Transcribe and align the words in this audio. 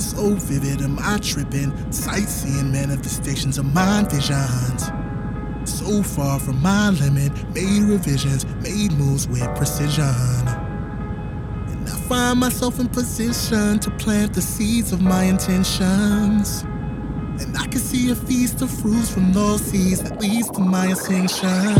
So 0.00 0.34
vivid 0.34 0.80
am 0.80 0.98
I 0.98 1.18
tripping, 1.18 1.92
sightseeing 1.92 2.72
manifestations 2.72 3.58
of 3.58 3.66
mind 3.66 4.10
visions. 4.10 4.90
So 5.64 6.02
far 6.02 6.40
from 6.40 6.62
my 6.62 6.88
limit, 6.88 7.32
made 7.54 7.82
revisions, 7.82 8.46
made 8.62 8.92
moves 8.92 9.28
with 9.28 9.44
precision. 9.56 10.04
And 11.68 11.86
I 11.86 11.96
find 12.08 12.40
myself 12.40 12.80
in 12.80 12.88
position 12.88 13.78
to 13.80 13.90
plant 13.92 14.32
the 14.32 14.40
seeds 14.40 14.92
of 14.92 15.02
my 15.02 15.24
intentions. 15.24 16.62
And 16.62 17.56
I 17.58 17.66
can 17.66 17.80
see 17.80 18.10
a 18.10 18.14
feast 18.14 18.62
of 18.62 18.70
fruits 18.70 19.10
from 19.10 19.34
those 19.34 19.60
seeds 19.60 20.02
that 20.02 20.18
leads 20.18 20.50
to 20.52 20.60
my 20.60 20.86
ascension. 20.86 21.76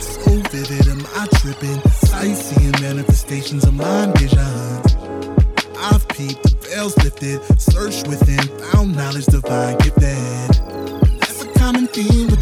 So 0.00 0.30
vivid 0.50 0.88
am 0.88 1.06
I 1.14 1.26
tripping, 1.36 1.80
sightseeing 1.90 2.72
manifestations 2.80 3.64
of 3.64 3.74
mind 3.74 4.18
visions. 4.18 4.96
I've 5.78 6.08
peeped, 6.08 6.63
veils 6.74 6.96
lifted, 7.04 7.40
searched 7.60 8.08
within, 8.08 8.42
found 8.58 8.96
knowledge 8.96 9.26
divine 9.26 9.78
gifted. 9.78 10.50
That's 11.20 11.42
a 11.44 11.52
common 11.54 11.86
theme 11.86 12.33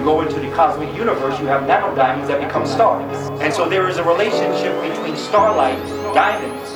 you 0.00 0.06
go 0.06 0.22
into 0.22 0.40
the 0.40 0.50
cosmic 0.52 0.94
universe, 0.96 1.38
you 1.40 1.46
have 1.46 1.66
nano 1.66 1.94
diamonds 1.94 2.28
that 2.28 2.40
become 2.40 2.64
stars. 2.66 3.28
And 3.42 3.52
so 3.52 3.68
there 3.68 3.86
is 3.88 3.98
a 3.98 4.04
relationship 4.04 4.72
between 4.82 5.14
starlight, 5.14 5.78
diamonds, 6.14 6.70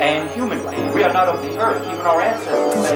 and 0.00 0.30
human 0.30 0.64
light. 0.64 0.94
We 0.94 1.04
are 1.04 1.12
not 1.12 1.28
of 1.28 1.42
the 1.42 1.58
earth, 1.58 1.82
even 1.82 2.06
our 2.06 2.22
ancestors. 2.22 2.86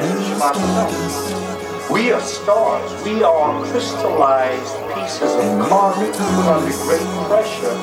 We 1.91 2.11
are 2.11 2.21
stars. 2.23 3.05
We 3.05 3.23
are 3.23 3.65
crystallized 3.67 4.77
pieces 4.95 5.23
of 5.23 5.69
put 5.69 6.47
under 6.47 6.73
great 6.85 7.07
pressure 7.29 7.77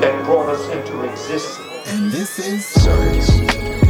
that 0.00 0.24
brought 0.26 0.50
us 0.50 0.68
into 0.68 1.04
existence. 1.10 1.88
And 1.88 2.10
this 2.12 2.38
is 2.38 2.66
science. 2.66 3.83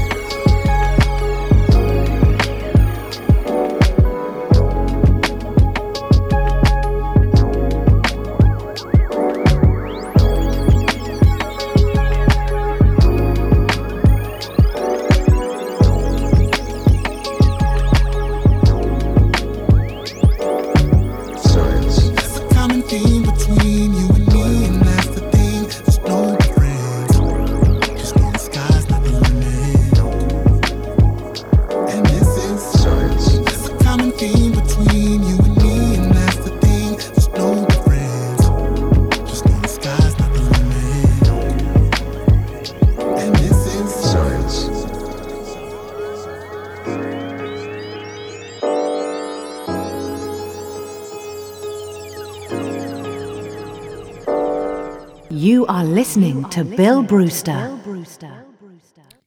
You 55.34 55.66
are 55.66 55.84
listening 55.84 56.48
to 56.50 56.62
Bill 56.62 57.02
Brewster. 57.02 57.76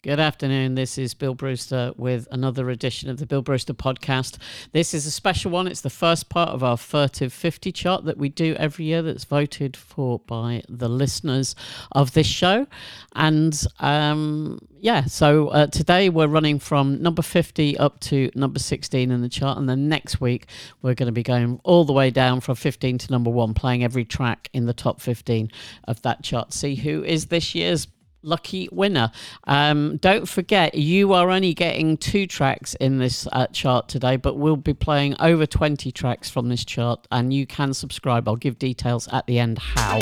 Good 0.07 0.21
afternoon. 0.21 0.75
This 0.75 0.97
is 0.97 1.13
Bill 1.13 1.33
Brewster 1.33 1.91
with 1.97 2.29
another 2.31 2.69
edition 2.69 3.09
of 3.09 3.17
the 3.17 3.25
Bill 3.25 3.41
Brewster 3.41 3.73
podcast. 3.73 4.37
This 4.71 4.93
is 4.93 5.05
a 5.05 5.11
special 5.11 5.51
one. 5.51 5.67
It's 5.67 5.81
the 5.81 5.89
first 5.89 6.29
part 6.29 6.47
of 6.47 6.63
our 6.63 6.77
Furtive 6.77 7.33
50 7.33 7.73
chart 7.73 8.05
that 8.05 8.17
we 8.17 8.29
do 8.29 8.55
every 8.55 8.85
year 8.85 9.01
that's 9.01 9.25
voted 9.25 9.75
for 9.75 10.19
by 10.19 10.63
the 10.69 10.87
listeners 10.87 11.55
of 11.91 12.13
this 12.13 12.25
show. 12.25 12.67
And 13.17 13.61
um, 13.81 14.59
yeah, 14.79 15.03
so 15.03 15.49
uh, 15.49 15.67
today 15.67 16.07
we're 16.07 16.27
running 16.27 16.59
from 16.59 17.01
number 17.01 17.21
50 17.21 17.77
up 17.77 17.99
to 17.99 18.31
number 18.33 18.59
16 18.59 19.11
in 19.11 19.21
the 19.21 19.27
chart. 19.27 19.57
And 19.57 19.67
then 19.67 19.89
next 19.89 20.21
week 20.21 20.45
we're 20.81 20.95
going 20.95 21.07
to 21.07 21.11
be 21.11 21.21
going 21.21 21.59
all 21.65 21.83
the 21.83 21.91
way 21.91 22.11
down 22.11 22.39
from 22.39 22.55
15 22.55 22.97
to 22.99 23.11
number 23.11 23.29
one, 23.29 23.53
playing 23.53 23.83
every 23.83 24.05
track 24.05 24.49
in 24.53 24.67
the 24.67 24.73
top 24.73 25.01
15 25.01 25.51
of 25.83 26.01
that 26.03 26.23
chart. 26.23 26.53
See 26.53 26.75
who 26.75 27.03
is 27.03 27.25
this 27.25 27.53
year's 27.53 27.87
lucky 28.21 28.69
winner. 28.71 29.11
Um, 29.45 29.97
don't 29.97 30.27
forget, 30.27 30.75
you 30.75 31.13
are 31.13 31.29
only 31.29 31.53
getting 31.53 31.97
two 31.97 32.27
tracks 32.27 32.73
in 32.75 32.99
this 32.99 33.27
uh, 33.31 33.47
chart 33.47 33.87
today, 33.87 34.17
but 34.17 34.35
we'll 34.35 34.55
be 34.55 34.73
playing 34.73 35.15
over 35.19 35.45
20 35.45 35.91
tracks 35.91 36.29
from 36.29 36.49
this 36.49 36.65
chart, 36.65 37.07
and 37.11 37.33
you 37.33 37.45
can 37.45 37.73
subscribe. 37.73 38.27
I'll 38.27 38.35
give 38.35 38.59
details 38.59 39.07
at 39.11 39.25
the 39.27 39.39
end 39.39 39.59
how. 39.59 39.99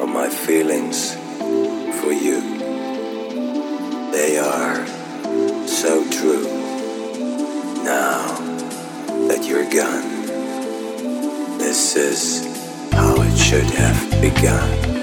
All 0.00 0.06
my 0.06 0.30
feelings 0.30 1.14
for 2.00 2.10
you, 2.10 2.40
they 4.12 4.38
are 4.38 4.86
so 5.66 6.08
true. 6.10 6.44
Now 7.84 8.34
that 9.28 9.44
you're 9.46 9.68
gone, 9.68 10.26
this 11.58 11.96
is 11.96 12.90
how 12.92 13.14
it 13.20 13.36
should 13.36 13.64
have 13.64 14.22
begun. 14.22 14.99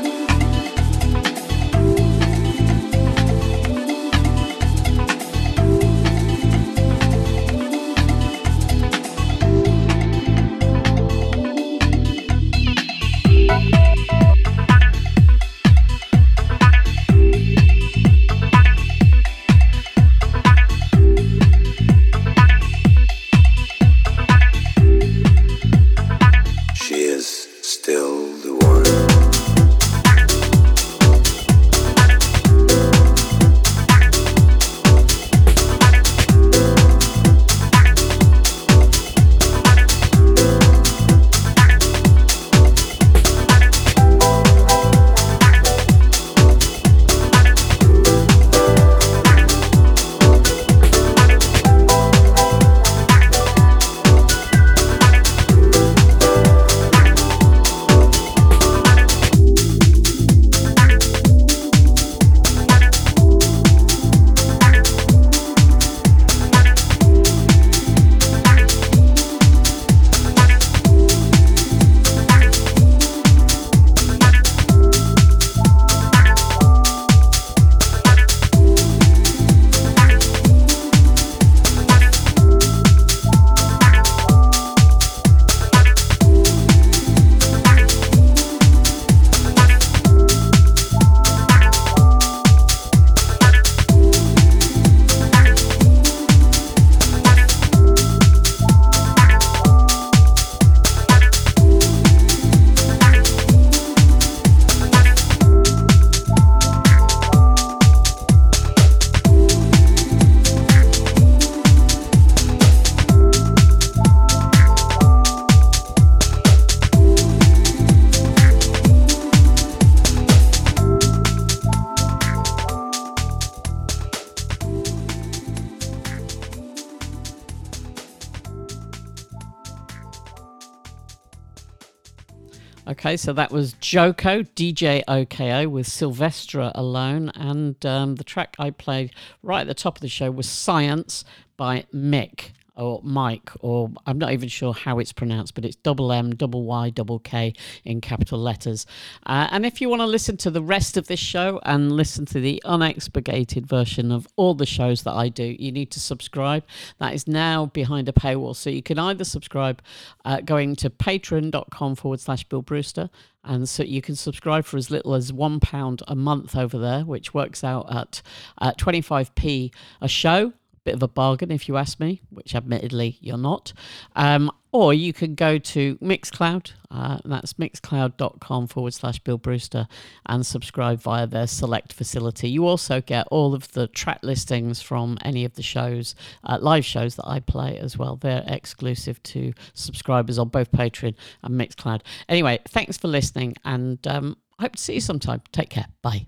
Okay, 132.88 133.18
so 133.18 133.34
that 133.34 133.52
was 133.52 133.74
Joko, 133.82 134.44
DJ 134.44 135.04
OKO 135.10 135.68
with 135.68 135.88
Sylvestra 135.88 136.72
Alone. 136.74 137.30
And 137.36 137.86
um, 137.86 138.16
the 138.16 138.24
track 138.24 138.56
I 138.58 138.70
played 138.70 139.12
right 139.44 139.60
at 139.60 139.68
the 139.68 139.74
top 139.74 139.98
of 139.98 140.02
the 140.02 140.08
show 140.08 140.32
was 140.32 140.48
Science 140.48 141.26
by 141.58 141.84
Mick 141.94 142.52
or 142.78 143.02
Mike, 143.04 143.52
or 143.60 143.92
I'm 144.06 144.18
not 144.18 144.32
even 144.32 144.50
sure 144.50 144.74
how 144.74 145.00
it's 145.00 145.12
pronounced, 145.12 145.56
but 145.56 145.66
it's 145.66 145.76
double 145.78 146.12
M, 146.12 146.36
double 146.36 146.64
Y, 146.64 146.90
double 146.92 147.20
K 147.20 147.54
in 147.84 148.02
capital 148.02 148.40
letters. 148.40 148.86
Uh, 149.26 149.48
and 149.52 149.66
if 149.66 149.82
you 149.82 149.90
want 149.90 150.02
to 150.02 150.06
listen 150.06 150.38
to 150.38 150.52
the 150.52 150.62
rest 150.62 150.96
of 150.96 151.08
this 151.08 151.20
show 151.20 151.60
and 151.64 151.92
listen 151.92 152.26
to 152.28 152.40
the 152.40 152.62
unexpurgated 152.66 153.66
version 153.66 154.12
of 154.12 154.28
all 154.36 154.54
the 154.54 154.66
shows 154.66 155.04
that 155.04 155.14
I 155.14 155.30
do, 155.30 155.56
you 155.60 155.72
need 155.72 155.92
to 155.92 156.00
subscribe. 156.00 156.64
That 157.00 157.14
is 157.14 157.28
now 157.28 157.68
behind 157.68 158.08
a 158.08 158.14
paywall. 158.14 158.56
So 158.56 158.70
you 158.70 158.84
can 158.84 159.00
either 159.00 159.24
subscribe 159.24 159.82
uh, 160.24 160.42
going 160.42 160.76
to 160.78 160.90
patreon.com 160.90 161.96
forward 161.96 162.20
slash 162.20 162.44
Bill 162.44 162.62
Brewster. 162.62 163.10
And 163.44 163.68
so 163.68 163.84
you 163.84 164.02
can 164.02 164.16
subscribe 164.16 164.66
for 164.66 164.78
as 164.78 164.92
little 164.92 165.14
as 165.14 165.32
one 165.32 165.60
pound 165.60 166.04
a 166.08 166.16
month 166.16 166.56
over 166.56 166.78
there, 166.78 167.06
which 167.06 167.34
works 167.34 167.64
out 167.64 167.94
at 167.94 168.22
uh, 168.58 168.74
25p 168.74 169.72
a 170.02 170.08
show 170.08 170.54
bit 170.88 170.96
of 170.96 171.04
a 171.04 171.08
bargain 171.10 171.52
if 171.52 171.68
you 171.68 171.76
ask 171.76 172.00
me, 172.00 172.22
which 172.30 172.56
admittedly 172.56 173.18
you're 173.20 173.38
not. 173.38 173.74
Um, 174.16 174.50
or 174.72 174.94
you 174.94 175.12
can 175.12 175.36
go 175.36 175.58
to 175.58 175.98
Mixcloud, 175.98 176.72
uh, 176.90 177.18
that's 177.26 177.54
mixcloud.com 177.54 178.68
forward 178.68 178.94
slash 178.94 179.20
Bill 179.20 179.38
Brewster, 179.38 179.86
and 180.28 180.46
subscribe 180.46 181.02
via 181.02 181.28
their 181.28 181.46
select 181.46 181.92
facility. 181.92 182.50
You 182.50 182.66
also 182.66 183.02
get 183.02 183.28
all 183.32 183.54
of 183.54 183.70
the 183.74 183.88
track 183.88 184.20
listings 184.24 184.82
from 184.82 185.18
any 185.24 185.44
of 185.44 185.56
the 185.56 185.62
shows, 185.62 186.16
uh, 186.46 186.58
live 186.62 186.86
shows 186.86 187.18
that 187.18 187.28
I 187.28 187.42
play 187.42 187.78
as 187.78 187.98
well. 187.98 188.16
They're 188.16 188.46
exclusive 188.48 189.22
to 189.24 189.52
subscribers 189.74 190.40
on 190.40 190.48
both 190.48 190.72
Patreon 190.72 191.16
and 191.44 191.60
Mixcloud. 191.60 192.02
Anyway, 192.30 192.60
thanks 192.70 192.98
for 192.98 193.10
listening, 193.10 193.58
and 193.66 194.06
um, 194.08 194.38
hope 194.58 194.78
to 194.78 194.82
see 194.82 194.94
you 194.94 195.02
sometime. 195.02 195.42
Take 195.52 195.70
care. 195.70 195.88
Bye. 196.02 196.28